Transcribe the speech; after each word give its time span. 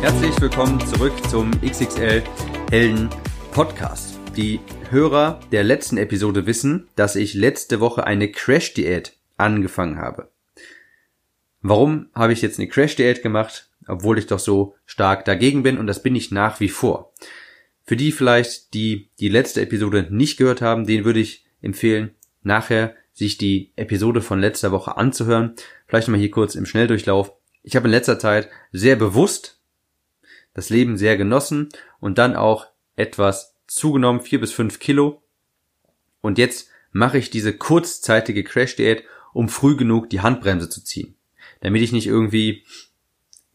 Herzlich 0.00 0.40
willkommen 0.40 0.80
zurück 0.86 1.12
zum 1.28 1.50
XXL 1.60 2.22
Helden 2.70 3.10
Podcast. 3.52 4.18
Die 4.34 4.58
Hörer 4.88 5.40
der 5.52 5.62
letzten 5.62 5.98
Episode 5.98 6.46
wissen, 6.46 6.88
dass 6.96 7.16
ich 7.16 7.34
letzte 7.34 7.80
Woche 7.80 8.06
eine 8.06 8.32
Crash-Diät 8.32 9.12
angefangen 9.36 9.98
habe. 9.98 10.30
Warum 11.60 12.08
habe 12.14 12.32
ich 12.32 12.40
jetzt 12.40 12.58
eine 12.58 12.68
Crash-Diät 12.68 13.22
gemacht, 13.22 13.68
obwohl 13.86 14.18
ich 14.18 14.26
doch 14.26 14.38
so 14.38 14.74
stark 14.86 15.26
dagegen 15.26 15.62
bin 15.62 15.76
und 15.76 15.86
das 15.86 16.02
bin 16.02 16.16
ich 16.16 16.30
nach 16.30 16.60
wie 16.60 16.70
vor. 16.70 17.12
Für 17.84 17.96
die 17.96 18.10
vielleicht, 18.10 18.72
die 18.72 19.10
die 19.20 19.28
letzte 19.28 19.60
Episode 19.60 20.06
nicht 20.08 20.38
gehört 20.38 20.62
haben, 20.62 20.86
denen 20.86 21.04
würde 21.04 21.20
ich 21.20 21.44
empfehlen, 21.60 22.12
nachher 22.42 22.94
sich 23.12 23.36
die 23.36 23.70
Episode 23.76 24.22
von 24.22 24.40
letzter 24.40 24.72
Woche 24.72 24.96
anzuhören. 24.96 25.56
Vielleicht 25.86 26.08
mal 26.08 26.18
hier 26.18 26.30
kurz 26.30 26.54
im 26.54 26.64
Schnelldurchlauf. 26.64 27.34
Ich 27.62 27.76
habe 27.76 27.86
in 27.86 27.92
letzter 27.92 28.18
Zeit 28.18 28.48
sehr 28.72 28.96
bewusst 28.96 29.59
das 30.54 30.70
Leben 30.70 30.96
sehr 30.96 31.16
genossen 31.16 31.68
und 32.00 32.18
dann 32.18 32.36
auch 32.36 32.66
etwas 32.96 33.56
zugenommen, 33.66 34.20
vier 34.20 34.40
bis 34.40 34.52
fünf 34.52 34.78
Kilo. 34.78 35.22
Und 36.20 36.38
jetzt 36.38 36.68
mache 36.92 37.18
ich 37.18 37.30
diese 37.30 37.56
kurzzeitige 37.56 38.44
Crash-Diät, 38.44 39.04
um 39.32 39.48
früh 39.48 39.76
genug 39.76 40.10
die 40.10 40.20
Handbremse 40.20 40.68
zu 40.68 40.82
ziehen. 40.82 41.14
Damit 41.60 41.82
ich 41.82 41.92
nicht 41.92 42.06
irgendwie 42.06 42.64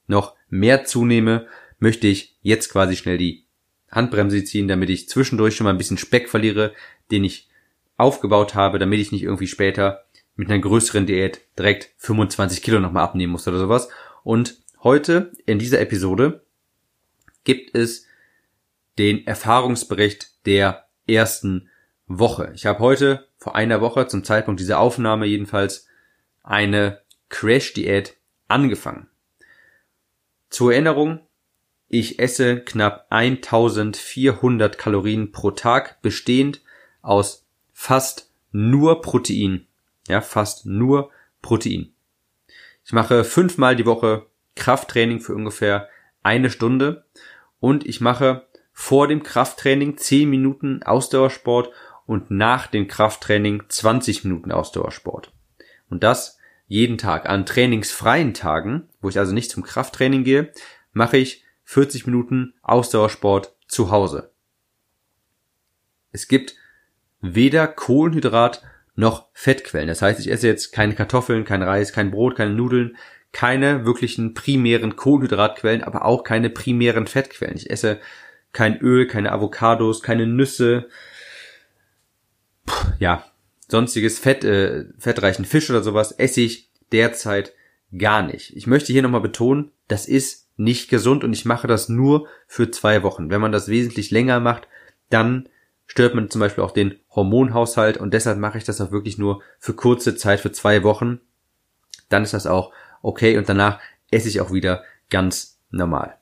noch 0.08 0.36
mehr 0.50 0.86
zunehme, 0.86 1.48
möchte 1.80 2.08
ich 2.08 2.38
jetzt 2.42 2.70
quasi 2.70 2.96
schnell 2.96 3.18
die 3.18 3.46
Handbremse 3.92 4.44
ziehen, 4.44 4.68
damit 4.68 4.90
ich 4.90 5.10
zwischendurch 5.10 5.56
schon 5.56 5.66
mal 5.66 5.72
ein 5.72 5.78
bisschen 5.78 5.98
Speck 5.98 6.30
verliere, 6.30 6.74
den 7.12 7.24
ich 7.24 7.50
aufgebaut 7.98 8.56
habe, 8.56 8.80
damit 8.80 9.00
ich 9.00 9.12
nicht 9.12 9.24
irgendwie 9.24 9.48
später 9.48 10.06
mit 10.36 10.50
einer 10.50 10.60
größeren 10.60 11.06
Diät 11.06 11.42
direkt 11.58 11.92
25 11.98 12.62
Kilo 12.62 12.80
nochmal 12.80 13.04
abnehmen 13.04 13.32
muss 13.32 13.48
oder 13.48 13.60
sowas. 13.60 13.90
Und 14.24 14.58
heute 14.84 15.32
in 15.46 15.60
dieser 15.60 15.80
Episode 15.80 16.45
gibt 17.46 17.76
es 17.76 18.06
den 18.98 19.26
Erfahrungsbericht 19.26 20.46
der 20.46 20.88
ersten 21.08 21.70
Woche. 22.08 22.52
Ich 22.54 22.66
habe 22.66 22.80
heute 22.80 23.28
vor 23.38 23.56
einer 23.56 23.82
Woche 23.82 24.08
zum 24.08 24.24
Zeitpunkt 24.24 24.60
dieser 24.60 24.80
Aufnahme 24.80 25.26
jedenfalls 25.26 25.88
eine 26.44 27.02
Crash-Diät 27.30 28.18
angefangen. 28.48 29.08
Zur 30.50 30.74
Erinnerung, 30.74 31.22
ich 31.88 32.20
esse 32.20 32.62
knapp 32.62 33.08
1400 33.10 34.78
Kalorien 34.78 35.32
pro 35.32 35.52
Tag, 35.52 36.02
bestehend 36.02 36.62
aus 37.02 37.46
fast 37.74 38.32
nur 38.52 39.02
Protein. 39.02 39.68
Ja, 40.08 40.22
fast 40.22 40.66
nur 40.66 41.12
Protein. 41.42 41.94
Ich 42.86 42.94
mache 42.94 43.24
fünfmal 43.24 43.76
die 43.76 43.86
Woche 43.86 44.28
Krafttraining 44.56 45.20
für 45.20 45.36
ungefähr 45.36 45.90
eine 46.24 46.50
Stunde 46.50 47.06
und 47.66 47.84
ich 47.88 48.00
mache 48.00 48.46
vor 48.74 49.08
dem 49.08 49.24
Krafttraining 49.24 49.98
10 49.98 50.30
Minuten 50.30 50.84
Ausdauersport 50.84 51.72
und 52.06 52.30
nach 52.30 52.68
dem 52.68 52.88
Krafttraining 52.88 53.64
20 53.68 54.24
Minuten 54.24 54.52
Ausdauersport. 54.52 55.34
Und 55.90 56.04
das 56.04 56.38
jeden 56.68 57.00
Tag. 57.00 57.28
An 57.28 57.44
trainingsfreien 57.44 58.36
Tagen, 58.36 58.88
wo 59.02 59.10
ich 59.10 59.18
also 59.18 59.34
nicht 59.34 59.50
zum 59.50 59.64
Krafttraining 59.64 60.24
gehe, 60.24 60.54
mache 60.94 61.18
ich 61.18 61.44
40 61.64 62.06
Minuten 62.06 62.54
Ausdauersport 62.62 63.56
zu 63.68 63.90
Hause. 63.90 64.32
Es 66.12 66.28
gibt 66.28 66.56
weder 67.20 67.68
Kohlenhydrat 67.68 68.62
noch 68.94 69.30
Fettquellen. 69.34 69.88
Das 69.88 70.04
heißt, 70.04 70.20
ich 70.20 70.30
esse 70.30 70.46
jetzt 70.46 70.72
keine 70.72 70.94
Kartoffeln, 70.94 71.46
kein 71.46 71.64
Reis, 71.64 71.94
kein 71.94 72.12
Brot, 72.12 72.36
keine 72.36 72.54
Nudeln, 72.54 72.96
keine 73.36 73.86
wirklichen 73.86 74.34
primären 74.34 74.96
Kohlenhydratquellen, 74.96 75.84
aber 75.84 76.06
auch 76.06 76.24
keine 76.24 76.50
primären 76.50 77.06
Fettquellen. 77.06 77.58
Ich 77.58 77.70
esse 77.70 78.00
kein 78.54 78.80
Öl, 78.80 79.08
keine 79.08 79.34
Avocados, 79.34 80.02
keine 80.02 80.26
Nüsse, 80.26 80.88
ja, 82.98 83.26
sonstiges 83.68 84.20
Fett, 84.20 84.46
äh, 84.46 84.86
fettreichen 84.98 85.44
Fisch 85.44 85.70
oder 85.70 85.84
sowas 85.84 86.14
esse 86.14 86.40
ich 86.40 86.72
derzeit 86.94 87.54
gar 87.98 88.24
nicht. 88.24 88.56
Ich 88.56 88.68
möchte 88.68 88.94
hier 88.94 89.02
nochmal 89.02 89.20
betonen, 89.20 89.74
das 89.90 90.08
ist 90.08 90.48
nicht 90.56 90.90
gesund 90.90 91.26
und 91.26 91.34
ich 91.34 91.44
mache 91.44 91.68
das 91.68 91.90
nur 91.90 92.30
für 92.48 92.72
zwei 92.72 93.04
Wochen. 93.04 93.30
Wenn 93.30 93.42
man 93.42 93.52
das 93.52 93.68
wesentlich 93.68 94.12
länger 94.12 94.40
macht, 94.40 94.70
dann 95.10 95.50
stört 95.88 96.16
man 96.16 96.30
zum 96.30 96.40
Beispiel 96.40 96.64
auch 96.64 96.72
den 96.72 97.00
Hormonhaushalt 97.10 97.98
und 97.98 98.14
deshalb 98.14 98.38
mache 98.38 98.60
ich 98.60 98.64
das 98.64 98.80
auch 98.80 98.94
wirklich 98.94 99.18
nur 99.18 99.42
für 99.60 99.74
kurze 99.74 100.16
Zeit, 100.16 100.40
für 100.40 100.54
zwei 100.54 100.84
Wochen. 100.84 101.20
Dann 102.08 102.24
ist 102.24 102.34
das 102.34 102.48
auch 102.48 102.72
okay 103.02 103.38
und 103.38 103.50
danach 103.50 103.80
esse 104.12 104.30
ich 104.30 104.42
auch 104.42 104.52
wieder 104.52 104.84
ganz 105.10 105.60
normal. 105.70 106.18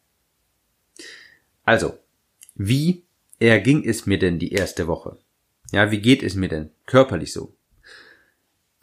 Also, 1.64 1.98
wie 2.56 3.04
erging 3.40 3.84
es 3.84 4.06
mir 4.06 4.20
denn 4.20 4.40
die 4.40 4.54
erste 4.54 4.88
Woche? 4.88 5.18
Ja, 5.72 5.92
wie 5.92 6.02
geht 6.02 6.24
es 6.24 6.36
mir 6.36 6.50
denn 6.50 6.72
körperlich 6.86 7.34
so? 7.34 7.56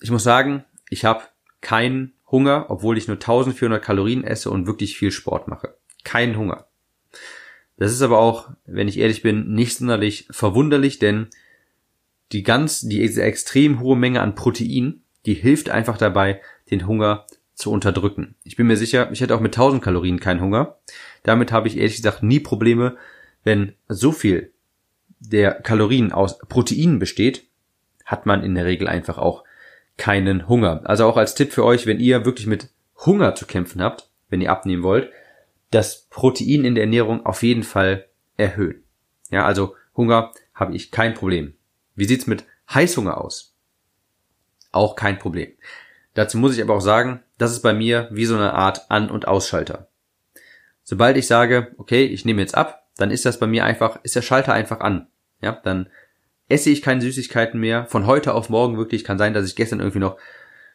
Ich 0.01 0.11
muss 0.11 0.25
sagen, 0.25 0.65
ich 0.89 1.05
habe 1.05 1.25
keinen 1.61 2.15
Hunger, 2.31 2.67
obwohl 2.69 2.97
ich 2.97 3.07
nur 3.07 3.17
1400 3.17 3.83
Kalorien 3.83 4.25
esse 4.25 4.51
und 4.51 4.67
wirklich 4.67 4.97
viel 4.97 5.11
Sport 5.11 5.49
mache. 5.49 5.77
Keinen 6.05 6.37
Hunger. 6.37 6.67
Das 7.77 7.93
ist 7.93 8.03
aber 8.03 8.19
auch, 8.19 8.51
wenn 8.67 8.89
ich 8.89 8.99
ehrlich 8.99 9.23
bin, 9.23 9.55
nicht 9.55 9.79
sonderlich 9.79 10.27
verwunderlich, 10.31 10.99
denn 10.99 11.29
die 12.33 12.43
ganz, 12.43 12.81
die 12.81 13.03
extrem 13.03 13.81
hohe 13.81 13.97
Menge 13.97 14.21
an 14.21 14.35
Protein, 14.35 15.03
die 15.27 15.35
hilft 15.35 15.71
einfach 15.71 15.99
dabei, 15.99 16.41
den 16.71 16.87
Hunger 16.87 17.27
zu 17.61 17.71
unterdrücken. 17.71 18.35
Ich 18.43 18.57
bin 18.57 18.67
mir 18.67 18.77
sicher, 18.77 19.11
ich 19.13 19.21
hätte 19.21 19.35
auch 19.35 19.41
mit 19.41 19.55
1000 19.55 19.83
Kalorien 19.83 20.19
keinen 20.19 20.41
Hunger. 20.41 20.79
Damit 21.23 21.53
habe 21.53 21.69
ich 21.69 21.77
ehrlich 21.77 21.97
gesagt 21.97 22.23
nie 22.23 22.41
Probleme, 22.41 22.97
wenn 23.45 23.75
so 23.89 24.13
viel 24.13 24.53
der 25.21 25.53
Kalorien 25.53 26.13
aus 26.13 26.39
Proteinen 26.39 26.99
besteht, 26.99 27.47
hat 28.05 28.27
man 28.27 28.43
in 28.43 28.55
der 28.55 28.65
Regel 28.65 28.89
einfach 28.89 29.19
auch 29.19 29.45
keinen 29.97 30.49
Hunger. 30.49 30.81
Also 30.85 31.05
auch 31.05 31.17
als 31.17 31.35
Tipp 31.35 31.53
für 31.53 31.65
euch, 31.65 31.87
wenn 31.87 32.01
ihr 32.01 32.25
wirklich 32.25 32.47
mit 32.47 32.71
Hunger 33.05 33.35
zu 33.35 33.47
kämpfen 33.47 33.83
habt, 33.83 34.11
wenn 34.31 34.41
ihr 34.41 34.51
abnehmen 34.51 34.83
wollt, 34.83 35.11
das 35.71 36.07
Protein 36.11 36.65
in 36.65 36.75
der 36.75 36.85
Ernährung 36.85 37.25
auf 37.25 37.43
jeden 37.43 37.63
Fall 37.63 38.07
erhöhen. 38.37 38.83
Ja, 39.31 39.45
also 39.45 39.77
Hunger 39.97 40.33
habe 40.55 40.75
ich 40.75 40.91
kein 40.91 41.15
Problem. 41.15 41.55
Wie 41.95 42.07
sieht's 42.07 42.27
mit 42.27 42.45
Heißhunger 42.73 43.21
aus? 43.21 43.55
Auch 44.73 44.97
kein 44.97 45.19
Problem. 45.19 45.53
Dazu 46.21 46.37
muss 46.37 46.55
ich 46.55 46.63
aber 46.63 46.75
auch 46.75 46.83
sagen, 46.83 47.21
das 47.39 47.51
ist 47.51 47.63
bei 47.63 47.73
mir 47.73 48.07
wie 48.11 48.27
so 48.27 48.35
eine 48.35 48.53
Art 48.53 48.91
An- 48.91 49.09
und 49.09 49.27
Ausschalter. 49.27 49.89
Sobald 50.83 51.17
ich 51.17 51.27
sage, 51.27 51.69
okay, 51.79 52.05
ich 52.05 52.27
nehme 52.27 52.43
jetzt 52.43 52.55
ab, 52.55 52.85
dann 52.99 53.11
ist 53.11 53.25
das 53.25 53.39
bei 53.39 53.47
mir 53.47 53.65
einfach, 53.65 54.01
ist 54.03 54.17
der 54.17 54.21
Schalter 54.21 54.53
einfach 54.53 54.81
an. 54.81 55.07
Ja, 55.41 55.59
dann 55.65 55.89
esse 56.47 56.69
ich 56.69 56.83
keine 56.83 57.01
Süßigkeiten 57.01 57.59
mehr. 57.59 57.87
Von 57.87 58.07
heute 58.07 58.35
auf 58.35 58.51
morgen 58.51 58.77
wirklich 58.77 59.03
kann 59.03 59.17
sein, 59.17 59.33
dass 59.33 59.47
ich 59.47 59.57
gestern 59.57 59.81
irgendwie 59.81 59.99
noch 59.99 60.19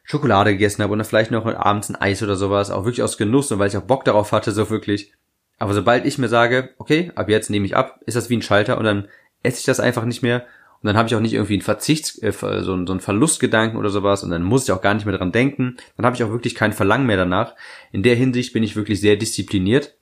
Schokolade 0.03 0.51
gegessen 0.51 0.81
habe 0.81 0.93
und 0.93 0.97
dann 0.97 1.05
vielleicht 1.05 1.29
noch 1.29 1.45
abends 1.45 1.89
ein 1.89 1.95
Eis 1.95 2.23
oder 2.23 2.37
sowas, 2.37 2.71
auch 2.71 2.85
wirklich 2.85 3.03
aus 3.03 3.19
Genuss 3.19 3.51
und 3.51 3.59
weil 3.59 3.67
ich 3.67 3.77
auch 3.77 3.83
Bock 3.83 4.03
darauf 4.03 4.31
hatte, 4.31 4.51
so 4.51 4.71
wirklich. 4.71 5.13
Aber 5.59 5.75
sobald 5.75 6.07
ich 6.07 6.17
mir 6.17 6.27
sage, 6.27 6.71
okay, 6.79 7.11
ab 7.13 7.29
jetzt 7.29 7.51
nehme 7.51 7.67
ich 7.67 7.75
ab, 7.75 7.99
ist 8.07 8.17
das 8.17 8.31
wie 8.31 8.37
ein 8.37 8.41
Schalter 8.41 8.79
und 8.79 8.85
dann 8.85 9.09
esse 9.43 9.59
ich 9.59 9.65
das 9.65 9.79
einfach 9.79 10.05
nicht 10.05 10.23
mehr 10.23 10.47
und 10.85 10.89
dann 10.89 10.97
habe 10.97 11.07
ich 11.07 11.15
auch 11.15 11.19
nicht 11.19 11.33
irgendwie 11.33 11.53
einen 11.53 11.63
Verzichts, 11.63 12.21
äh, 12.21 12.31
so, 12.31 12.85
so 12.85 12.91
einen 12.91 12.99
Verlustgedanken 12.99 13.79
oder 13.79 13.89
sowas 13.89 14.23
und 14.23 14.29
dann 14.29 14.43
muss 14.43 14.65
ich 14.65 14.71
auch 14.71 14.83
gar 14.83 14.93
nicht 14.93 15.07
mehr 15.07 15.17
dran 15.17 15.31
denken. 15.31 15.77
Dann 15.97 16.05
habe 16.05 16.15
ich 16.15 16.23
auch 16.23 16.29
wirklich 16.29 16.53
kein 16.53 16.73
Verlangen 16.73 17.07
mehr 17.07 17.17
danach. 17.17 17.55
In 17.91 18.03
der 18.03 18.13
Hinsicht 18.13 18.53
bin 18.53 18.61
ich 18.61 18.75
wirklich 18.75 19.01
sehr 19.01 19.15
diszipliniert. 19.15 19.97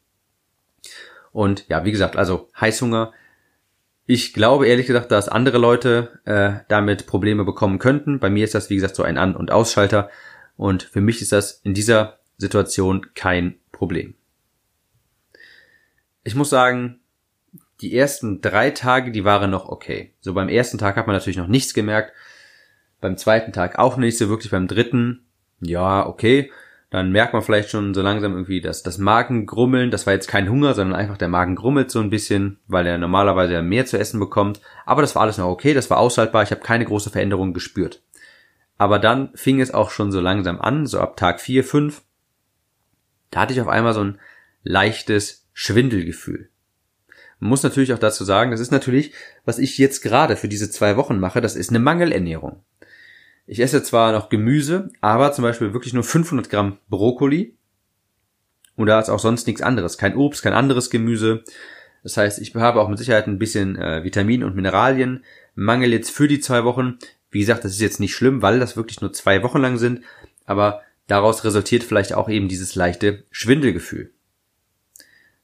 Und 1.31 1.65
ja, 1.69 1.85
wie 1.85 1.93
gesagt, 1.93 2.17
also 2.17 2.49
Heißhunger. 2.59 3.13
Ich 4.07 4.33
glaube 4.33 4.67
ehrlich 4.67 4.85
gesagt, 4.85 5.09
dass 5.09 5.29
andere 5.29 5.57
Leute 5.57 6.19
äh, 6.25 6.65
damit 6.67 7.07
Probleme 7.07 7.45
bekommen 7.45 7.79
könnten. 7.79 8.19
Bei 8.19 8.29
mir 8.29 8.43
ist 8.43 8.53
das, 8.53 8.69
wie 8.69 8.75
gesagt, 8.75 8.97
so 8.97 9.03
ein 9.03 9.17
An- 9.17 9.37
und 9.37 9.51
Ausschalter. 9.51 10.09
Und 10.57 10.83
für 10.83 10.99
mich 10.99 11.21
ist 11.21 11.31
das 11.31 11.61
in 11.63 11.73
dieser 11.73 12.19
Situation 12.37 13.13
kein 13.15 13.55
Problem. 13.71 14.15
Ich 16.25 16.35
muss 16.35 16.49
sagen, 16.49 16.99
die 17.83 17.95
ersten 17.95 18.41
drei 18.41 18.71
Tage, 18.71 19.11
die 19.11 19.25
waren 19.25 19.51
noch 19.51 19.67
okay. 19.67 20.13
So 20.21 20.33
beim 20.33 20.49
ersten 20.49 20.77
Tag 20.77 20.95
hat 20.95 21.05
man 21.05 21.15
natürlich 21.15 21.37
noch 21.37 21.47
nichts 21.47 21.73
gemerkt. 21.73 22.13
Beim 23.01 23.17
zweiten 23.17 23.51
Tag 23.51 23.77
auch 23.77 23.97
nicht 23.97 24.17
so 24.17 24.29
wirklich. 24.29 24.51
Beim 24.51 24.67
dritten, 24.67 25.25
ja, 25.59 26.05
okay. 26.07 26.51
dann 26.89 27.11
merkt 27.11 27.33
man 27.33 27.41
vielleicht 27.41 27.71
schon 27.71 27.93
so 27.93 28.01
langsam 28.01 28.33
irgendwie 28.33 28.61
dass 28.61 28.83
das 28.83 28.97
Magengrummeln. 28.97 29.91
Das 29.91 30.07
war 30.07 30.13
jetzt 30.13 30.27
kein 30.27 30.49
Hunger, 30.49 30.73
sondern 30.73 30.97
einfach 30.97 31.17
der 31.17 31.27
Magen 31.27 31.55
grummelt 31.55 31.91
so 31.91 31.99
ein 31.99 32.09
bisschen, 32.09 32.59
weil 32.67 32.87
er 32.87 32.97
normalerweise 32.97 33.61
mehr 33.61 33.85
zu 33.85 33.99
essen 33.99 34.19
bekommt. 34.19 34.61
Aber 34.85 35.01
das 35.01 35.15
war 35.15 35.23
alles 35.23 35.37
noch 35.37 35.47
okay, 35.47 35.73
das 35.73 35.89
war 35.89 35.97
aushaltbar. 35.97 36.43
Ich 36.43 36.51
habe 36.51 36.61
keine 36.61 36.85
große 36.85 37.09
Veränderung 37.09 37.53
gespürt. 37.53 38.01
Aber 38.77 38.97
dann 38.97 39.31
fing 39.35 39.59
es 39.59 39.73
auch 39.73 39.89
schon 39.89 40.11
so 40.11 40.21
langsam 40.21 40.61
an, 40.61 40.85
so 40.85 40.99
ab 40.99 41.17
Tag 41.17 41.41
4, 41.41 41.63
5. 41.63 42.01
Da 43.29 43.41
hatte 43.41 43.53
ich 43.53 43.61
auf 43.61 43.67
einmal 43.67 43.93
so 43.93 44.03
ein 44.03 44.19
leichtes 44.63 45.49
Schwindelgefühl. 45.51 46.49
Muss 47.43 47.61
natürlich 47.61 47.91
auch 47.91 47.99
dazu 47.99 48.23
sagen, 48.23 48.51
das 48.51 48.61
ist 48.61 48.71
natürlich, 48.71 49.11
was 49.43 49.59
ich 49.59 49.77
jetzt 49.77 50.01
gerade 50.01 50.37
für 50.37 50.47
diese 50.47 50.71
zwei 50.71 50.95
Wochen 50.95 51.19
mache, 51.19 51.41
das 51.41 51.57
ist 51.57 51.71
eine 51.71 51.79
Mangelernährung. 51.79 52.63
Ich 53.45 53.59
esse 53.59 53.83
zwar 53.83 54.13
noch 54.13 54.29
Gemüse, 54.29 54.89
aber 55.01 55.33
zum 55.33 55.43
Beispiel 55.43 55.73
wirklich 55.73 55.93
nur 55.93 56.05
500 56.05 56.49
Gramm 56.49 56.77
Brokkoli. 56.87 57.57
Und 58.77 58.87
da 58.87 58.97
ist 58.97 59.09
auch 59.09 59.19
sonst 59.19 59.45
nichts 59.45 59.61
anderes. 59.61 59.97
Kein 59.97 60.15
Obst, 60.15 60.41
kein 60.41 60.53
anderes 60.53 60.89
Gemüse. 60.89 61.43
Das 62.01 62.15
heißt, 62.15 62.39
ich 62.39 62.55
habe 62.55 62.79
auch 62.79 62.87
mit 62.87 62.97
Sicherheit 62.97 63.27
ein 63.27 63.39
bisschen 63.39 63.75
äh, 63.75 64.05
Vitamin 64.05 64.45
und 64.45 64.55
Mineralien. 64.55 65.25
Mangel 65.53 65.91
jetzt 65.91 66.11
für 66.11 66.29
die 66.29 66.39
zwei 66.39 66.63
Wochen. 66.63 66.97
Wie 67.29 67.39
gesagt, 67.39 67.65
das 67.65 67.73
ist 67.73 67.81
jetzt 67.81 67.99
nicht 67.99 68.15
schlimm, 68.15 68.41
weil 68.41 68.59
das 68.59 68.77
wirklich 68.77 69.01
nur 69.01 69.11
zwei 69.11 69.43
Wochen 69.43 69.59
lang 69.59 69.77
sind. 69.77 70.01
Aber 70.45 70.81
daraus 71.07 71.43
resultiert 71.43 71.83
vielleicht 71.83 72.13
auch 72.13 72.29
eben 72.29 72.47
dieses 72.47 72.75
leichte 72.75 73.25
Schwindelgefühl. 73.31 74.13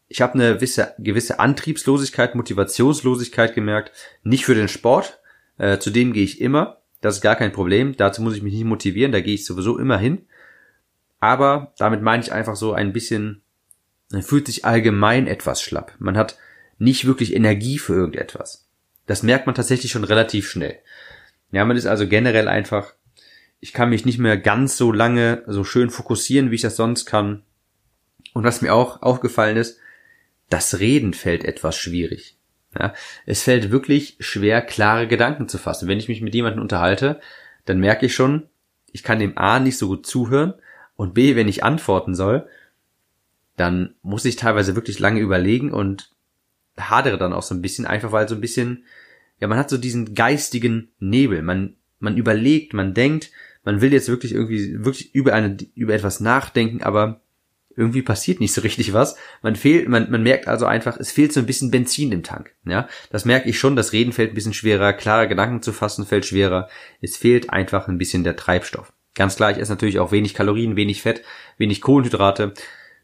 Ich 0.10 0.22
habe 0.22 0.34
eine 0.34 0.56
gewisse, 0.56 0.96
gewisse 0.98 1.40
Antriebslosigkeit, 1.40 2.36
Motivationslosigkeit 2.36 3.54
gemerkt. 3.54 3.92
Nicht 4.24 4.44
für 4.44 4.56
den 4.56 4.68
Sport. 4.68 5.20
Äh, 5.58 5.78
zu 5.78 5.92
dem 5.92 6.14
gehe 6.14 6.24
ich 6.24 6.42
immer. 6.42 6.82
Das 7.00 7.16
ist 7.16 7.22
gar 7.22 7.36
kein 7.36 7.54
Problem. 7.54 7.96
Dazu 7.96 8.22
muss 8.22 8.36
ich 8.36 8.42
mich 8.42 8.54
nicht 8.54 8.66
motivieren. 8.66 9.12
Da 9.12 9.22
gehe 9.22 9.36
ich 9.36 9.46
sowieso 9.46 9.78
immer 9.78 9.98
hin. 9.98 10.26
Aber 11.20 11.74
damit 11.78 12.02
meine 12.02 12.24
ich 12.24 12.32
einfach 12.32 12.56
so 12.56 12.74
ein 12.74 12.92
bisschen, 12.92 13.42
man 14.12 14.24
fühlt 14.24 14.48
sich 14.48 14.66
allgemein 14.66 15.28
etwas 15.28 15.62
schlapp. 15.62 15.94
Man 16.00 16.18
hat 16.18 16.38
nicht 16.80 17.06
wirklich 17.06 17.36
Energie 17.36 17.78
für 17.78 17.94
irgendetwas. 17.94 18.68
Das 19.06 19.22
merkt 19.24 19.46
man 19.46 19.56
tatsächlich 19.56 19.92
schon 19.92 20.04
relativ 20.04 20.50
schnell. 20.50 20.80
Ja, 21.52 21.66
man 21.66 21.78
ist 21.78 21.86
also 21.86 22.08
generell 22.08 22.48
einfach, 22.48 22.94
ich 23.60 23.74
kann 23.74 23.90
mich 23.90 24.06
nicht 24.06 24.20
mehr 24.20 24.38
ganz 24.38 24.78
so 24.78 24.92
lange 24.92 25.44
so 25.48 25.64
schön 25.64 25.90
fokussieren, 25.90 26.52
wie 26.52 26.56
ich 26.56 26.62
das 26.62 26.76
sonst 26.76 27.06
kann. 27.06 27.44
Und 28.34 28.44
was 28.44 28.62
mir 28.62 28.74
auch 28.74 29.02
aufgefallen 29.02 29.58
ist, 29.58 29.80
das 30.50 30.80
Reden 30.80 31.14
fällt 31.14 31.44
etwas 31.44 31.78
schwierig. 31.78 32.38
Ja, 32.78 32.94
es 33.26 33.44
fällt 33.44 33.72
wirklich 33.72 34.18
schwer, 34.20 34.62
klare 34.62 35.08
Gedanken 35.08 35.48
zu 35.48 35.58
fassen. 35.58 35.88
Wenn 35.88 35.98
ich 35.98 36.08
mich 36.08 36.22
mit 36.22 36.36
jemandem 36.36 36.62
unterhalte, 36.62 37.20
dann 37.66 37.80
merke 37.80 38.06
ich 38.06 38.14
schon, 38.14 38.48
ich 38.92 39.04
kann 39.04 39.20
dem 39.20 39.38
A 39.38 39.60
nicht 39.60 39.78
so 39.78 39.88
gut 39.88 40.06
zuhören 40.06 40.54
und 40.96 41.14
B, 41.14 41.36
wenn 41.36 41.48
ich 41.48 41.64
antworten 41.64 42.14
soll, 42.14 42.48
dann 43.56 43.96
muss 44.02 44.26
ich 44.26 44.36
teilweise 44.36 44.76
wirklich 44.76 45.00
lange 45.00 45.20
überlegen 45.20 45.72
und 45.72 46.12
hadere 46.78 47.18
dann 47.18 47.34
auch 47.34 47.44
so 47.44 47.56
ein 47.56 47.62
bisschen, 47.62 47.86
einfach 47.86 48.12
weil 48.12 48.28
so 48.28 48.36
ein 48.36 48.42
bisschen, 48.42 48.86
ja, 49.40 49.48
man 49.48 49.58
hat 49.58 49.70
so 49.70 49.78
diesen 49.78 50.14
geistigen 50.14 50.92
Nebel. 51.00 51.42
Man, 51.42 51.76
man 52.00 52.18
überlegt, 52.18 52.74
man 52.74 52.94
denkt, 52.94 53.32
man 53.64 53.82
will 53.82 53.92
jetzt 53.92 54.08
wirklich 54.08 54.34
irgendwie, 54.34 54.84
wirklich 54.86 55.14
über 55.14 55.34
eine, 55.34 55.58
über 55.76 55.94
etwas 55.94 56.20
nachdenken, 56.20 56.84
aber 56.84 57.22
irgendwie 57.80 58.02
passiert 58.02 58.40
nicht 58.42 58.54
so 58.54 58.62
richtig 58.62 58.94
was. 58.94 59.16
Man 59.42 59.56
fehlt, 59.56 59.88
man, 59.88 60.12
man 60.12 60.22
merkt 60.22 60.48
also 60.48 60.66
einfach, 60.66 60.98
es 60.98 61.12
fehlt 61.12 61.32
so 61.32 61.40
ein 61.40 61.46
bisschen 61.46 61.72
Benzin 61.72 62.12
im 62.12 62.24
Tank. 62.24 62.54
Ja, 62.66 62.88
das 63.10 63.26
merke 63.26 63.50
ich 63.50 63.58
schon. 63.58 63.76
Das 63.76 63.94
Reden 63.94 64.12
fällt 64.12 64.32
ein 64.32 64.36
bisschen 64.36 64.54
schwerer, 64.54 64.94
klare 64.94 65.28
Gedanken 65.28 65.62
zu 65.62 65.72
fassen 65.72 66.06
fällt 66.06 66.26
schwerer. 66.26 66.70
Es 67.02 67.18
fehlt 67.18 67.50
einfach 67.50 67.88
ein 67.88 67.98
bisschen 67.98 68.24
der 68.24 68.36
Treibstoff. 68.36 68.92
Ganz 69.16 69.38
klar, 69.38 69.52
ich 69.52 69.58
esse 69.58 69.72
natürlich 69.72 70.00
auch 70.00 70.12
wenig 70.12 70.34
Kalorien, 70.34 70.76
wenig 70.76 71.02
Fett, 71.02 71.24
wenig 71.58 71.82
Kohlenhydrate. 71.82 72.54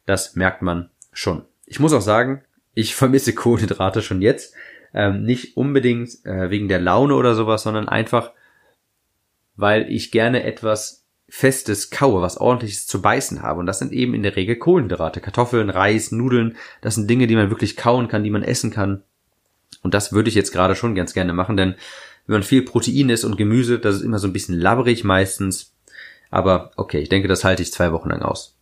Das 0.06 0.36
merkt 0.36 0.62
man 0.62 0.90
schon. 1.14 1.46
Ich 1.66 1.80
muss 1.80 1.94
auch 1.94 2.02
sagen, 2.02 2.44
ich 2.74 2.96
vermisse 2.96 3.34
Kohlenhydrate 3.34 4.02
schon 4.02 4.22
jetzt. 4.22 4.54
Ähm, 4.94 5.24
nicht 5.24 5.58
unbedingt 5.58 6.24
äh, 6.26 6.50
wegen 6.50 6.68
der 6.68 6.80
Laune 6.80 7.16
oder 7.16 7.34
sowas, 7.34 7.64
sondern 7.64 7.90
einfach, 7.90 8.34
weil 9.56 9.90
ich 9.92 10.12
gerne 10.12 10.44
etwas 10.44 11.05
Festes 11.38 11.90
kaue, 11.90 12.22
was 12.22 12.38
ordentliches 12.38 12.88
zu 12.88 13.02
beißen 13.02 13.42
habe. 13.42 13.60
Und 13.60 13.66
das 13.66 13.80
sind 13.80 13.92
eben 13.92 14.14
in 14.14 14.24
der 14.24 14.38
Regel 14.38 14.56
Kohlenhydrate. 14.56 15.20
Kartoffeln, 15.20 15.70
Reis, 15.70 16.14
Nudeln, 16.14 16.56
das 16.80 16.96
sind 16.96 17.10
Dinge, 17.10 17.28
die 17.28 17.36
man 17.36 17.50
wirklich 17.50 17.76
kauen 17.76 18.08
kann, 18.08 18.24
die 18.24 18.30
man 18.30 18.42
essen 18.42 18.72
kann. 18.72 19.04
Und 19.82 19.94
das 19.94 20.14
würde 20.14 20.30
ich 20.30 20.36
jetzt 20.36 20.54
gerade 20.54 20.78
schon 20.78 20.96
ganz 20.96 21.14
gerne 21.14 21.34
machen, 21.34 21.58
denn 21.58 21.76
wenn 22.26 22.36
man 22.36 22.44
viel 22.44 22.62
Protein 22.62 23.10
isst 23.10 23.26
und 23.26 23.36
Gemüse, 23.36 23.80
das 23.80 23.96
ist 23.96 24.02
immer 24.04 24.18
so 24.18 24.28
ein 24.28 24.34
bisschen 24.34 24.58
labberig 24.58 25.04
meistens. 25.04 25.74
Aber 26.32 26.72
okay, 26.78 27.00
ich 27.00 27.10
denke, 27.10 27.28
das 27.28 27.44
halte 27.44 27.64
ich 27.64 27.74
zwei 27.74 27.92
Wochen 27.92 28.10
lang 28.10 28.22
aus. 28.22 28.55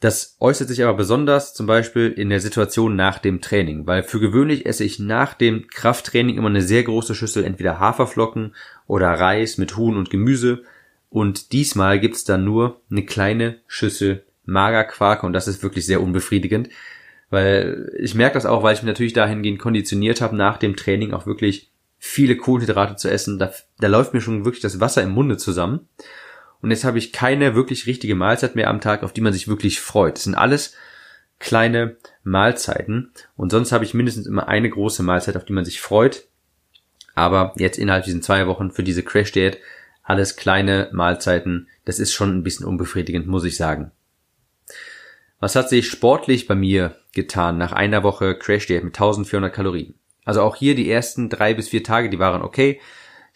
Das 0.00 0.36
äußert 0.38 0.68
sich 0.68 0.84
aber 0.84 0.94
besonders 0.94 1.54
zum 1.54 1.66
Beispiel 1.66 2.12
in 2.12 2.30
der 2.30 2.40
Situation 2.40 2.94
nach 2.94 3.18
dem 3.18 3.40
Training, 3.40 3.86
weil 3.86 4.04
für 4.04 4.20
gewöhnlich 4.20 4.64
esse 4.64 4.84
ich 4.84 5.00
nach 5.00 5.34
dem 5.34 5.66
Krafttraining 5.68 6.36
immer 6.36 6.48
eine 6.48 6.62
sehr 6.62 6.84
große 6.84 7.16
Schüssel 7.16 7.44
entweder 7.44 7.80
Haferflocken 7.80 8.54
oder 8.86 9.08
Reis 9.08 9.58
mit 9.58 9.76
Huhn 9.76 9.96
und 9.96 10.10
Gemüse 10.10 10.62
und 11.10 11.52
diesmal 11.52 11.98
gibt's 11.98 12.24
dann 12.24 12.44
nur 12.44 12.80
eine 12.90 13.04
kleine 13.04 13.58
Schüssel 13.66 14.24
Magerquark 14.44 15.24
und 15.24 15.32
das 15.32 15.48
ist 15.48 15.62
wirklich 15.62 15.84
sehr 15.84 16.00
unbefriedigend, 16.00 16.68
weil 17.28 17.92
ich 17.98 18.14
merke 18.14 18.34
das 18.34 18.46
auch, 18.46 18.62
weil 18.62 18.74
ich 18.74 18.82
mich 18.82 18.88
natürlich 18.88 19.12
dahingehend 19.12 19.58
konditioniert 19.58 20.20
habe, 20.20 20.36
nach 20.36 20.58
dem 20.58 20.76
Training 20.76 21.12
auch 21.12 21.26
wirklich 21.26 21.70
viele 21.98 22.36
Kohlenhydrate 22.36 22.96
zu 22.96 23.10
essen. 23.10 23.38
Da, 23.38 23.52
da 23.78 23.88
läuft 23.88 24.14
mir 24.14 24.20
schon 24.20 24.44
wirklich 24.44 24.62
das 24.62 24.80
Wasser 24.80 25.02
im 25.02 25.10
Munde 25.10 25.36
zusammen. 25.36 25.88
Und 26.60 26.70
jetzt 26.70 26.84
habe 26.84 26.98
ich 26.98 27.12
keine 27.12 27.54
wirklich 27.54 27.86
richtige 27.86 28.14
Mahlzeit 28.14 28.56
mehr 28.56 28.68
am 28.68 28.80
Tag, 28.80 29.02
auf 29.02 29.12
die 29.12 29.20
man 29.20 29.32
sich 29.32 29.48
wirklich 29.48 29.80
freut. 29.80 30.16
Das 30.16 30.24
sind 30.24 30.34
alles 30.34 30.74
kleine 31.38 31.96
Mahlzeiten. 32.24 33.12
Und 33.36 33.50
sonst 33.50 33.72
habe 33.72 33.84
ich 33.84 33.94
mindestens 33.94 34.26
immer 34.26 34.48
eine 34.48 34.68
große 34.68 35.02
Mahlzeit, 35.02 35.36
auf 35.36 35.44
die 35.44 35.52
man 35.52 35.64
sich 35.64 35.80
freut. 35.80 36.26
Aber 37.14 37.52
jetzt 37.56 37.78
innerhalb 37.78 38.04
diesen 38.04 38.22
zwei 38.22 38.46
Wochen 38.46 38.70
für 38.70 38.82
diese 38.82 39.02
Crash 39.02 39.32
Diät 39.32 39.58
alles 40.02 40.36
kleine 40.36 40.88
Mahlzeiten. 40.92 41.68
Das 41.84 41.98
ist 41.98 42.12
schon 42.12 42.36
ein 42.36 42.42
bisschen 42.42 42.66
unbefriedigend, 42.66 43.26
muss 43.26 43.44
ich 43.44 43.56
sagen. 43.56 43.90
Was 45.38 45.54
hat 45.54 45.68
sich 45.68 45.88
sportlich 45.88 46.48
bei 46.48 46.54
mir 46.54 46.96
getan 47.12 47.58
nach 47.58 47.72
einer 47.72 48.02
Woche 48.02 48.36
Crash 48.36 48.66
Diät 48.66 48.84
mit 48.84 48.94
1400 48.96 49.52
Kalorien? 49.52 49.94
Also 50.24 50.42
auch 50.42 50.56
hier 50.56 50.74
die 50.74 50.90
ersten 50.90 51.28
drei 51.28 51.54
bis 51.54 51.68
vier 51.68 51.84
Tage, 51.84 52.10
die 52.10 52.18
waren 52.18 52.42
okay. 52.42 52.80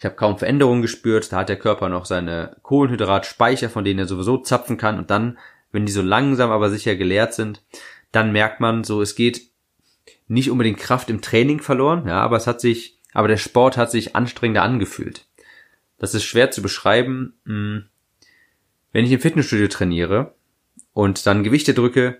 Ich 0.03 0.05
habe 0.05 0.17
kaum 0.17 0.37
Veränderungen 0.37 0.81
gespürt. 0.81 1.31
Da 1.31 1.37
hat 1.37 1.47
der 1.47 1.57
Körper 1.57 1.87
noch 1.87 2.03
seine 2.03 2.57
Kohlenhydratspeicher, 2.61 3.69
von 3.69 3.85
denen 3.85 3.99
er 3.99 4.05
sowieso 4.05 4.37
zapfen 4.37 4.75
kann. 4.75 4.97
Und 4.97 5.09
dann, 5.09 5.37
wenn 5.71 5.85
die 5.85 5.93
so 5.93 6.01
langsam 6.01 6.51
aber 6.51 6.69
sicher 6.69 6.97
geleert 6.97 7.33
sind, 7.33 7.63
dann 8.11 8.33
merkt 8.33 8.59
man 8.59 8.83
so, 8.83 9.01
es 9.01 9.15
geht 9.15 9.43
nicht 10.27 10.51
unbedingt 10.51 10.77
Kraft 10.77 11.09
im 11.09 11.21
Training 11.21 11.61
verloren, 11.61 12.05
ja, 12.05 12.19
aber 12.19 12.35
es 12.35 12.47
hat 12.47 12.59
sich, 12.59 12.99
aber 13.13 13.29
der 13.29 13.37
Sport 13.37 13.77
hat 13.77 13.91
sich 13.91 14.13
anstrengender 14.13 14.63
angefühlt. 14.63 15.25
Das 15.99 16.13
ist 16.13 16.25
schwer 16.25 16.51
zu 16.51 16.61
beschreiben. 16.61 17.35
Hm, 17.45 17.85
wenn 18.91 19.05
ich 19.05 19.11
im 19.13 19.21
Fitnessstudio 19.21 19.69
trainiere 19.69 20.35
und 20.91 21.25
dann 21.25 21.45
Gewichte 21.45 21.73
drücke, 21.73 22.17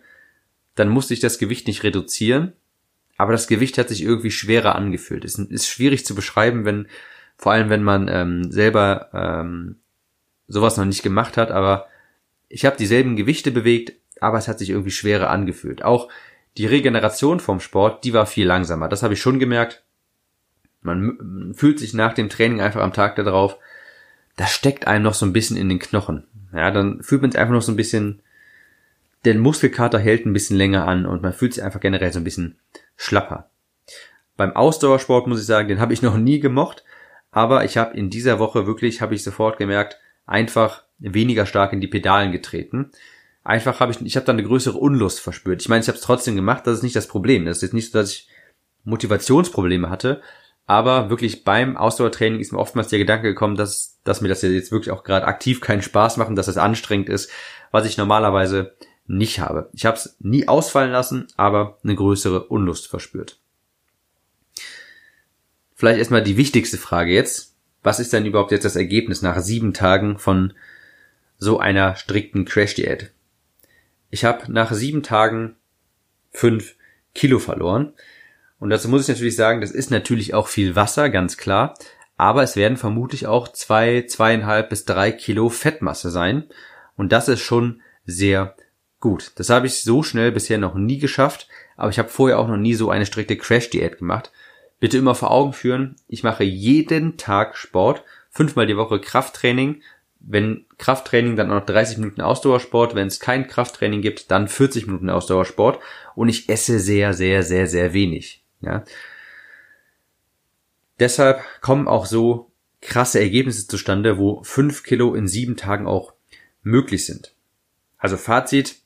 dann 0.76 0.88
musste 0.88 1.14
ich 1.14 1.20
das 1.20 1.38
Gewicht 1.38 1.68
nicht 1.68 1.84
reduzieren, 1.84 2.54
aber 3.18 3.34
das 3.34 3.48
Gewicht 3.48 3.78
hat 3.78 3.90
sich 3.90 4.04
irgendwie 4.04 4.32
schwerer 4.32 4.76
angefühlt. 4.76 5.26
Es 5.26 5.38
ist 5.38 5.68
schwierig 5.68 6.06
zu 6.06 6.16
beschreiben, 6.16 6.64
wenn 6.64 6.88
vor 7.38 7.52
allem, 7.52 7.70
wenn 7.70 7.84
man 7.84 8.08
ähm, 8.08 8.52
selber 8.52 9.10
ähm, 9.14 9.78
sowas 10.48 10.78
noch 10.78 10.86
nicht 10.86 11.04
gemacht 11.04 11.38
hat, 11.38 11.52
aber 11.52 11.88
ich 12.48 12.66
habe 12.66 12.78
dieselben 12.78 13.16
Gewichte 13.16 13.52
bewegt, 13.52 13.94
aber 14.20 14.38
es 14.38 14.48
hat 14.48 14.60
sich 14.60 14.70
irgendwie 14.70 14.92
schwerer 14.92 15.30
angefühlt. 15.30 15.84
Auch 15.84 16.10
die 16.58 16.68
Regeneration 16.68 17.40
vom 17.40 17.60
Sport, 17.60 18.04
die 18.04 18.14
war 18.14 18.26
viel 18.26 18.46
langsamer. 18.46 18.88
Das 18.88 19.04
habe 19.04 19.16
ich 19.16 19.22
schon 19.22 19.40
gemerkt. 19.40 19.84
Man 20.82 21.54
fühlt 21.56 21.80
sich 21.80 21.94
nach 21.94 22.14
dem 22.14 22.30
Training 22.30 22.62
einfach 22.62 22.82
am 22.82 22.94
Tag 22.94 23.16
darauf, 23.16 23.58
das 24.36 24.52
steckt 24.52 24.88
einem 24.88 25.04
noch 25.04 25.14
so 25.14 25.26
ein 25.26 25.34
bisschen 25.34 25.58
in 25.58 25.70
den 25.70 25.80
Knochen. 25.80 26.26
Ja, 26.54 26.72
dann 26.72 27.02
fühlt 27.02 27.22
man 27.22 27.32
sich 27.32 27.40
einfach 27.40 27.54
noch 27.54 27.62
so 27.62 27.72
ein 27.72 27.78
bisschen, 27.78 28.22
der 29.26 29.36
Muskelkater 29.36 29.98
hält 29.98 30.26
ein 30.26 30.34
bisschen 30.34 30.58
länger 30.58 30.88
an 30.88 31.06
und 31.06 31.22
man 31.22 31.34
fühlt 31.34 31.54
sich 31.54 31.64
einfach 31.64 31.80
generell 31.80 32.12
so 32.12 32.20
ein 32.20 32.24
bisschen 32.24 32.60
schlapper. 32.96 33.50
Beim 34.36 34.56
Ausdauersport 34.56 35.28
muss 35.28 35.40
ich 35.40 35.46
sagen, 35.46 35.68
den 35.68 35.80
habe 35.80 35.94
ich 35.94 36.02
noch 36.02 36.18
nie 36.18 36.40
gemocht. 36.40 36.84
Aber 37.34 37.66
ich 37.66 37.78
habe 37.78 37.98
in 37.98 38.12
dieser 38.12 38.38
Woche 38.40 38.68
wirklich, 38.68 39.02
habe 39.02 39.16
ich 39.16 39.24
sofort 39.24 39.58
gemerkt, 39.58 40.00
einfach 40.26 40.84
weniger 41.00 41.46
stark 41.46 41.74
in 41.74 41.82
die 41.82 41.88
Pedalen 41.88 42.32
getreten. 42.32 42.92
Einfach 43.44 43.80
habe 43.80 43.92
ich, 43.92 44.00
ich 44.02 44.16
habe 44.16 44.26
da 44.26 44.32
eine 44.32 44.44
größere 44.44 44.78
Unlust 44.78 45.20
verspürt. 45.20 45.62
Ich 45.62 45.68
meine, 45.68 45.82
ich 45.82 45.88
habe 45.88 45.98
es 45.98 46.04
trotzdem 46.04 46.36
gemacht, 46.36 46.66
das 46.66 46.78
ist 46.78 46.84
nicht 46.84 46.96
das 46.96 47.08
Problem. 47.08 47.46
Das 47.46 47.58
ist 47.58 47.64
jetzt 47.64 47.74
nicht 47.74 47.92
so, 47.92 48.00
dass 48.00 48.12
ich 48.12 48.30
Motivationsprobleme 48.86 49.90
hatte, 49.90 50.22
aber 50.68 51.10
wirklich 51.10 51.44
beim 51.44 51.76
Ausdauertraining 51.76 52.40
ist 52.40 52.52
mir 52.52 52.60
oftmals 52.60 52.90
der 52.90 53.00
Gedanke 53.00 53.28
gekommen, 53.28 53.56
dass, 53.56 54.00
dass 54.04 54.22
mir 54.22 54.30
das 54.30 54.44
jetzt 54.44 54.72
wirklich 54.72 54.92
auch 54.92 55.04
gerade 55.04 55.26
aktiv 55.26 55.60
keinen 55.60 55.82
Spaß 55.82 56.18
macht, 56.18 56.38
dass 56.38 56.48
es 56.48 56.58
anstrengend 56.58 57.10
ist, 57.10 57.32
was 57.72 57.86
ich 57.86 57.98
normalerweise 57.98 58.76
nicht 59.06 59.40
habe. 59.40 59.70
Ich 59.74 59.86
habe 59.86 59.98
es 59.98 60.16
nie 60.20 60.48
ausfallen 60.48 60.92
lassen, 60.92 61.28
aber 61.36 61.80
eine 61.84 61.96
größere 61.96 62.46
Unlust 62.48 62.88
verspürt. 62.88 63.43
Vielleicht 65.84 66.00
erstmal 66.00 66.24
die 66.24 66.38
wichtigste 66.38 66.78
Frage 66.78 67.12
jetzt. 67.12 67.58
Was 67.82 68.00
ist 68.00 68.14
denn 68.14 68.26
überhaupt 68.26 68.54
jetzt 68.54 68.64
das 68.64 68.78
Ergebnis 68.78 69.22
nach 69.22 69.38
sieben 69.42 69.74
Tagen 69.74 70.18
von 70.18 70.54
so 71.38 71.60
einer 71.60 71.98
strikten 71.98 72.46
Crash-Diät. 72.46 73.12
Ich 74.10 74.24
habe 74.24 74.50
nach 74.50 74.72
sieben 74.72 75.04
Tagen 75.04 75.58
fünf 76.32 76.76
Kilo 77.14 77.38
verloren. 77.38 77.92
Und 78.60 78.70
dazu 78.70 78.88
muss 78.88 79.02
ich 79.02 79.10
natürlich 79.10 79.36
sagen, 79.36 79.60
das 79.60 79.72
ist 79.72 79.92
natürlich 79.92 80.34
auch 80.34 80.48
viel 80.48 80.78
Wasser, 80.78 81.10
ganz 81.10 81.36
klar. 81.36 81.74
Aber 82.16 82.44
es 82.44 82.56
werden 82.56 82.78
vermutlich 82.78 83.28
auch 83.28 83.50
zwei, 83.50 84.04
zweieinhalb 84.04 84.70
bis 84.70 84.86
drei 84.86 85.12
Kilo 85.12 85.50
Fettmasse 85.50 86.12
sein. 86.12 86.46
Und 86.96 87.12
das 87.12 87.28
ist 87.28 87.42
schon 87.42 87.82
sehr 88.06 88.56
gut. 89.02 89.34
Das 89.36 89.50
habe 89.50 89.68
ich 89.68 89.84
so 89.84 90.02
schnell 90.02 90.32
bisher 90.32 90.60
noch 90.60 90.76
nie 90.76 91.00
geschafft. 91.00 91.50
Aber 91.76 91.90
ich 91.90 92.00
habe 92.00 92.08
vorher 92.08 92.40
auch 92.40 92.48
noch 92.48 92.56
nie 92.56 92.74
so 92.74 92.90
eine 92.90 93.06
strikte 93.06 93.36
Crash-Diät 93.36 93.98
gemacht. 93.98 94.32
Bitte 94.84 94.98
immer 94.98 95.16
vor 95.16 95.32
Augen 95.32 95.54
führen, 95.54 95.96
ich 96.10 96.24
mache 96.24 96.44
jeden 96.44 97.16
Tag 97.16 97.56
Sport, 97.56 98.04
fünfmal 98.30 98.68
die 98.68 98.76
Woche 98.76 99.00
Krafttraining. 99.00 99.82
Wenn 100.20 100.66
Krafttraining, 100.78 101.38
dann 101.38 101.50
auch 101.52 101.62
noch 101.62 101.66
30 101.66 102.00
Minuten 102.00 102.20
Ausdauersport. 102.20 102.94
Wenn 102.94 103.08
es 103.08 103.22
kein 103.22 103.48
Krafttraining 103.48 104.02
gibt, 104.02 104.30
dann 104.30 104.50
40 104.50 104.88
Minuten 104.88 105.10
Ausdauersport. 105.10 105.80
Und 106.16 106.28
ich 106.28 106.50
esse 106.50 106.80
sehr, 106.80 107.14
sehr, 107.14 107.44
sehr, 107.44 107.68
sehr 107.68 107.94
wenig. 107.94 108.44
Ja. 108.60 108.84
Deshalb 111.00 111.40
kommen 111.62 111.88
auch 111.88 112.06
so 112.06 112.52
krasse 112.82 113.22
Ergebnisse 113.22 113.66
zustande, 113.66 114.18
wo 114.18 114.44
fünf 114.44 114.84
Kilo 114.84 115.16
in 115.16 115.30
sieben 115.30 115.56
Tagen 115.56 115.88
auch 115.88 116.12
möglich 116.62 117.06
sind. 117.06 117.34
Also 117.98 118.18
Fazit, 118.18 118.82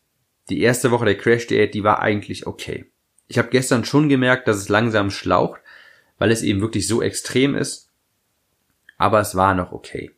die 0.52 0.62
erste 0.62 0.92
Woche 0.92 1.06
der 1.06 1.18
Crash 1.18 1.48
Diät, 1.48 1.74
die 1.74 1.84
war 1.84 2.04
eigentlich 2.04 2.46
okay. 2.46 2.86
Ich 3.28 3.40
habe 3.40 3.50
gestern 3.50 3.84
schon 3.84 4.10
gemerkt, 4.10 4.48
dass 4.48 4.58
es 4.58 4.70
langsam 4.70 5.10
schlaucht, 5.10 5.62
weil 6.18 6.32
es 6.32 6.42
eben 6.42 6.62
wirklich 6.62 6.88
so 6.88 7.02
extrem 7.02 7.56
ist. 7.56 7.92
Aber 8.98 9.20
es 9.20 9.36
war 9.36 9.54
noch 9.54 9.72
okay. 9.72 10.12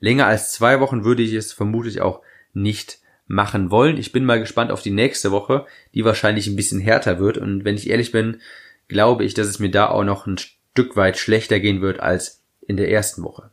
Länger 0.00 0.26
als 0.26 0.52
zwei 0.52 0.80
Wochen 0.80 1.04
würde 1.04 1.22
ich 1.22 1.32
es 1.34 1.52
vermutlich 1.52 2.00
auch 2.00 2.22
nicht 2.52 2.98
machen 3.26 3.70
wollen. 3.70 3.96
Ich 3.96 4.12
bin 4.12 4.24
mal 4.24 4.40
gespannt 4.40 4.72
auf 4.72 4.82
die 4.82 4.90
nächste 4.90 5.30
Woche, 5.30 5.66
die 5.94 6.04
wahrscheinlich 6.04 6.46
ein 6.46 6.56
bisschen 6.56 6.80
härter 6.80 7.18
wird. 7.20 7.38
Und 7.38 7.64
wenn 7.64 7.76
ich 7.76 7.88
ehrlich 7.88 8.12
bin, 8.12 8.40
glaube 8.88 9.24
ich, 9.24 9.34
dass 9.34 9.46
es 9.46 9.58
mir 9.58 9.70
da 9.70 9.88
auch 9.88 10.04
noch 10.04 10.26
ein 10.26 10.38
Stück 10.38 10.96
weit 10.96 11.18
schlechter 11.18 11.60
gehen 11.60 11.80
wird 11.80 12.00
als 12.00 12.42
in 12.66 12.76
der 12.76 12.90
ersten 12.90 13.22
Woche. 13.22 13.50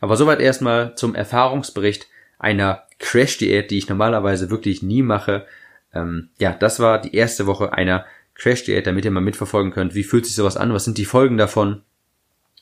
Aber 0.00 0.16
soweit 0.16 0.40
erstmal 0.40 0.94
zum 0.94 1.14
Erfahrungsbericht 1.14 2.06
einer 2.38 2.84
Crash-Diät, 2.98 3.70
die 3.70 3.78
ich 3.78 3.88
normalerweise 3.88 4.50
wirklich 4.50 4.82
nie 4.82 5.02
mache. 5.02 5.46
Ähm, 5.92 6.30
ja, 6.38 6.52
das 6.52 6.80
war 6.80 7.00
die 7.00 7.14
erste 7.14 7.46
Woche 7.46 7.72
einer 7.72 8.06
Crash-Diät, 8.38 8.86
damit 8.86 9.04
ihr 9.04 9.10
mal 9.10 9.20
mitverfolgen 9.20 9.72
könnt, 9.72 9.94
wie 9.94 10.04
fühlt 10.04 10.24
sich 10.24 10.34
sowas 10.34 10.56
an, 10.56 10.72
was 10.72 10.84
sind 10.84 10.96
die 10.96 11.04
Folgen 11.04 11.36
davon 11.36 11.82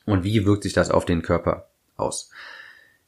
und 0.07 0.25
wie 0.25 0.45
wirkt 0.45 0.65
sich 0.65 0.73
das 0.73 0.91
auf 0.91 1.05
den 1.05 1.23
Körper 1.23 1.69
aus. 1.97 2.31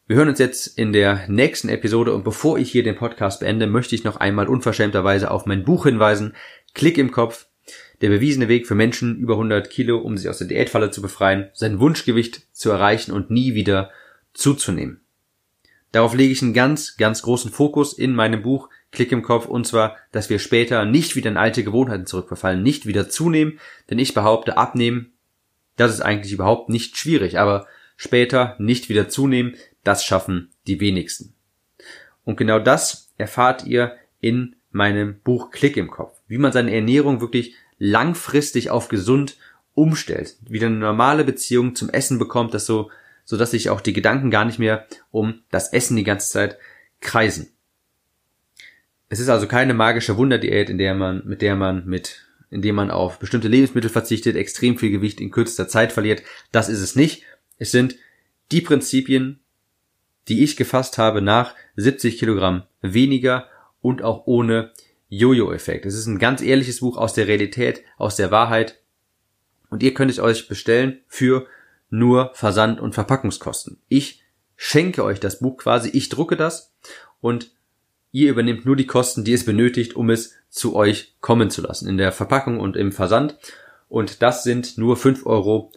Wir 0.06 0.16
hören 0.16 0.28
uns 0.28 0.38
jetzt 0.38 0.78
in 0.78 0.92
der 0.92 1.26
nächsten 1.28 1.68
Episode 1.68 2.14
und 2.14 2.24
bevor 2.24 2.58
ich 2.58 2.70
hier 2.70 2.82
den 2.82 2.96
Podcast 2.96 3.40
beende, 3.40 3.66
möchte 3.66 3.94
ich 3.94 4.04
noch 4.04 4.16
einmal 4.16 4.48
unverschämterweise 4.48 5.30
auf 5.30 5.44
mein 5.44 5.64
Buch 5.64 5.84
hinweisen. 5.84 6.34
Klick 6.74 6.96
im 6.96 7.10
Kopf, 7.10 7.46
der 8.00 8.08
bewiesene 8.08 8.48
Weg 8.48 8.66
für 8.66 8.74
Menschen 8.74 9.18
über 9.18 9.34
100 9.34 9.68
Kilo, 9.68 9.98
um 9.98 10.16
sich 10.16 10.28
aus 10.28 10.38
der 10.38 10.46
Diätfalle 10.46 10.90
zu 10.90 11.02
befreien, 11.02 11.50
sein 11.52 11.80
Wunschgewicht 11.80 12.46
zu 12.52 12.70
erreichen 12.70 13.12
und 13.12 13.30
nie 13.30 13.54
wieder 13.54 13.90
zuzunehmen. 14.32 15.00
Darauf 15.92 16.14
lege 16.14 16.32
ich 16.32 16.42
einen 16.42 16.54
ganz, 16.54 16.96
ganz 16.96 17.22
großen 17.22 17.50
Fokus 17.50 17.92
in 17.92 18.14
meinem 18.14 18.42
Buch 18.42 18.68
Klick 18.90 19.12
im 19.12 19.22
Kopf 19.22 19.46
und 19.46 19.66
zwar, 19.66 19.96
dass 20.12 20.30
wir 20.30 20.38
später 20.38 20.84
nicht 20.84 21.14
wieder 21.16 21.30
in 21.30 21.36
alte 21.36 21.62
Gewohnheiten 21.62 22.06
zurückverfallen, 22.06 22.62
nicht 22.62 22.86
wieder 22.86 23.08
zunehmen, 23.08 23.58
denn 23.90 23.98
ich 23.98 24.14
behaupte, 24.14 24.56
abnehmen, 24.56 25.12
das 25.76 25.92
ist 25.92 26.00
eigentlich 26.00 26.32
überhaupt 26.32 26.68
nicht 26.68 26.96
schwierig, 26.96 27.38
aber 27.38 27.66
später 27.96 28.56
nicht 28.58 28.88
wieder 28.88 29.08
zunehmen, 29.08 29.56
das 29.84 30.04
schaffen 30.04 30.50
die 30.66 30.80
wenigsten. 30.80 31.34
Und 32.24 32.36
genau 32.36 32.58
das 32.58 33.10
erfahrt 33.16 33.64
ihr 33.64 33.96
in 34.20 34.56
meinem 34.70 35.20
Buch 35.20 35.50
Klick 35.50 35.76
im 35.76 35.90
Kopf, 35.90 36.14
wie 36.26 36.38
man 36.38 36.52
seine 36.52 36.74
Ernährung 36.74 37.20
wirklich 37.20 37.54
langfristig 37.78 38.70
auf 38.70 38.88
gesund 38.88 39.36
umstellt, 39.74 40.36
wieder 40.42 40.66
eine 40.66 40.76
normale 40.76 41.24
Beziehung 41.24 41.74
zum 41.74 41.88
Essen 41.90 42.18
bekommt, 42.18 42.52
das 42.52 42.66
so, 42.66 42.90
so 43.28 43.36
dass 43.36 43.50
sich 43.50 43.68
auch 43.68 43.82
die 43.82 43.92
Gedanken 43.92 44.30
gar 44.30 44.46
nicht 44.46 44.58
mehr 44.58 44.86
um 45.10 45.42
das 45.50 45.74
Essen 45.74 45.98
die 45.98 46.02
ganze 46.02 46.30
Zeit 46.30 46.56
kreisen. 47.02 47.50
Es 49.10 49.20
ist 49.20 49.28
also 49.28 49.46
keine 49.46 49.74
magische 49.74 50.16
Wunderdiät, 50.16 50.70
in 50.70 50.78
der 50.78 50.94
man, 50.94 51.22
mit 51.26 51.42
der 51.42 51.54
man 51.54 51.84
mit, 51.84 52.24
indem 52.48 52.76
man 52.76 52.90
auf 52.90 53.18
bestimmte 53.18 53.48
Lebensmittel 53.48 53.90
verzichtet, 53.90 54.34
extrem 54.34 54.78
viel 54.78 54.90
Gewicht 54.90 55.20
in 55.20 55.30
kürzester 55.30 55.68
Zeit 55.68 55.92
verliert. 55.92 56.22
Das 56.52 56.70
ist 56.70 56.80
es 56.80 56.96
nicht. 56.96 57.24
Es 57.58 57.70
sind 57.70 57.96
die 58.50 58.62
Prinzipien, 58.62 59.40
die 60.28 60.42
ich 60.42 60.56
gefasst 60.56 60.96
habe 60.96 61.20
nach 61.20 61.54
70 61.76 62.16
Kilogramm 62.16 62.62
weniger 62.80 63.46
und 63.82 64.00
auch 64.00 64.26
ohne 64.26 64.72
Jojo-Effekt. 65.10 65.84
Es 65.84 65.94
ist 65.94 66.06
ein 66.06 66.18
ganz 66.18 66.40
ehrliches 66.40 66.80
Buch 66.80 66.96
aus 66.96 67.12
der 67.12 67.28
Realität, 67.28 67.82
aus 67.98 68.16
der 68.16 68.30
Wahrheit. 68.30 68.80
Und 69.68 69.82
ihr 69.82 69.92
könnt 69.92 70.10
es 70.10 70.18
euch 70.18 70.48
bestellen 70.48 71.02
für 71.08 71.46
nur 71.90 72.30
Versand- 72.34 72.80
und 72.80 72.94
Verpackungskosten. 72.94 73.78
Ich 73.88 74.22
schenke 74.56 75.04
euch 75.04 75.20
das 75.20 75.38
Buch 75.38 75.56
quasi, 75.56 75.90
ich 75.90 76.08
drucke 76.08 76.36
das 76.36 76.74
und 77.20 77.52
ihr 78.12 78.30
übernehmt 78.30 78.64
nur 78.64 78.76
die 78.76 78.86
Kosten, 78.86 79.24
die 79.24 79.32
es 79.32 79.44
benötigt, 79.44 79.96
um 79.96 80.10
es 80.10 80.34
zu 80.48 80.74
euch 80.74 81.16
kommen 81.20 81.50
zu 81.50 81.62
lassen, 81.62 81.88
in 81.88 81.98
der 81.98 82.12
Verpackung 82.12 82.60
und 82.60 82.76
im 82.76 82.92
Versand. 82.92 83.38
Und 83.88 84.22
das 84.22 84.42
sind 84.42 84.78
nur 84.78 84.96
5,95 84.96 85.26
Euro. 85.26 85.72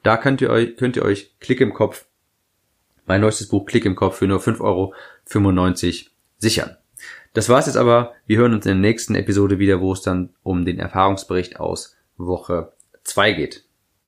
Da 0.03 0.17
könnt 0.17 0.41
ihr 0.41 0.49
euch, 0.49 0.75
könnt 0.77 0.95
ihr 0.95 1.03
euch 1.03 1.33
Klick 1.39 1.61
im 1.61 1.73
Kopf, 1.73 2.05
mein 3.05 3.21
neuestes 3.21 3.47
Buch 3.47 3.65
Klick 3.65 3.85
im 3.85 3.95
Kopf 3.95 4.17
für 4.17 4.27
nur 4.27 4.39
5,95 4.39 4.61
Euro 4.61 4.93
sichern. 6.37 6.77
Das 7.33 7.49
war's 7.49 7.65
jetzt 7.65 7.77
aber. 7.77 8.13
Wir 8.27 8.37
hören 8.37 8.53
uns 8.53 8.65
in 8.65 8.73
der 8.73 8.89
nächsten 8.89 9.15
Episode 9.15 9.59
wieder, 9.59 9.81
wo 9.81 9.93
es 9.93 10.01
dann 10.01 10.29
um 10.43 10.65
den 10.65 10.79
Erfahrungsbericht 10.79 11.59
aus 11.59 11.95
Woche 12.17 12.73
2 13.03 13.33
geht. 13.33 13.65